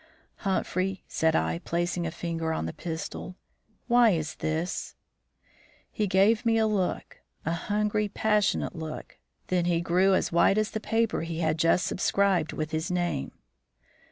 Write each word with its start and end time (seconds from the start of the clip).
"Humphrey," 0.37 1.03
said 1.07 1.35
I, 1.35 1.59
placing 1.59 2.07
a 2.07 2.09
finger 2.11 2.51
on 2.51 2.65
the 2.65 2.73
pistol, 2.73 3.35
"why 3.85 4.09
is 4.09 4.33
this?" 4.37 4.95
He 5.91 6.07
gave 6.07 6.43
me 6.43 6.57
a 6.57 6.65
look, 6.65 7.19
a 7.45 7.53
hungry, 7.53 8.09
passionate 8.09 8.75
look, 8.75 9.19
then 9.49 9.65
he 9.65 9.79
grew 9.79 10.15
as 10.15 10.31
white 10.31 10.57
as 10.57 10.71
the 10.71 10.79
paper 10.79 11.21
he 11.21 11.41
had 11.41 11.59
just 11.59 11.85
subscribed 11.85 12.51
with 12.51 12.71
his 12.71 12.89
name. 12.89 13.31